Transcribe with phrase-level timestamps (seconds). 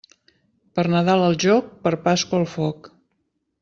[0.13, 0.33] Si
[0.79, 2.95] per Nadal al joc, per Pasqua al foc.